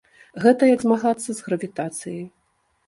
Гэта 0.45 0.69
як 0.69 0.79
змагацца 0.85 1.29
з 1.33 1.39
гравітацыяй. 1.51 2.29